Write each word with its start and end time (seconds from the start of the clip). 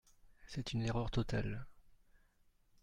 C’est 0.47 0.73
une 0.73 0.81
erreur 0.81 1.11
totale. 1.11 1.67